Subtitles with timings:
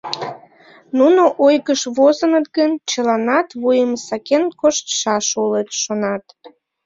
[0.97, 6.23] Нуно ойгыш возыныт гын, чыланат вуйым сакен коштшаш улыт, шонат.